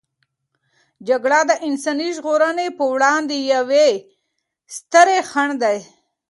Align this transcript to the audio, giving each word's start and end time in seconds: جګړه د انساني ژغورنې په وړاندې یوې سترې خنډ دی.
جګړه 1.07 1.39
د 1.49 1.51
انساني 1.67 2.09
ژغورنې 2.17 2.67
په 2.77 2.83
وړاندې 2.93 3.35
یوې 3.53 3.89
سترې 4.75 5.19
خنډ 5.29 5.53
دی. 5.63 5.77